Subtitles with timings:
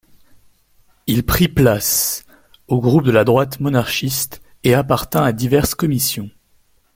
[1.05, 2.25] Il prit place
[2.67, 6.31] au groupe de la droite monarchiste, et appartint à diverses commissions.